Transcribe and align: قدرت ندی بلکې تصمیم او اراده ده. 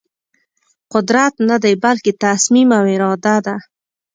قدرت 0.93 1.33
ندی 1.49 1.73
بلکې 1.83 2.11
تصمیم 2.25 2.69
او 2.77 2.83
اراده 2.93 3.35
ده. 3.45 3.55